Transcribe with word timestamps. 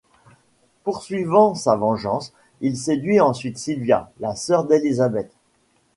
Poursuivant 0.83 1.53
sa 1.53 1.75
vengeance, 1.75 2.33
il 2.59 2.75
séduit 2.75 3.21
ensuite 3.21 3.59
Sylvia, 3.59 4.09
la 4.19 4.35
sœur 4.35 4.65
d'Elisabeth. 4.65 5.29